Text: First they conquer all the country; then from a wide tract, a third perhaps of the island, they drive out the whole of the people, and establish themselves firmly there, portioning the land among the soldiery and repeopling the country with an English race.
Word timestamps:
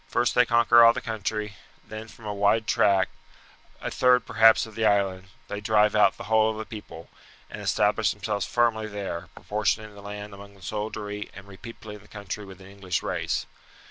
First 0.07 0.33
they 0.33 0.47
conquer 0.47 0.83
all 0.83 0.93
the 0.93 0.99
country; 0.99 1.57
then 1.87 2.07
from 2.07 2.25
a 2.25 2.33
wide 2.33 2.65
tract, 2.65 3.11
a 3.81 3.91
third 3.91 4.25
perhaps 4.25 4.65
of 4.65 4.73
the 4.73 4.83
island, 4.83 5.27
they 5.47 5.61
drive 5.61 5.95
out 5.95 6.17
the 6.17 6.23
whole 6.23 6.49
of 6.49 6.57
the 6.57 6.65
people, 6.65 7.07
and 7.51 7.61
establish 7.61 8.09
themselves 8.09 8.47
firmly 8.47 8.87
there, 8.87 9.29
portioning 9.47 9.93
the 9.93 10.01
land 10.01 10.33
among 10.33 10.55
the 10.55 10.63
soldiery 10.63 11.29
and 11.35 11.45
repeopling 11.45 11.99
the 11.99 12.07
country 12.07 12.43
with 12.45 12.59
an 12.61 12.67
English 12.67 13.03
race. 13.03 13.45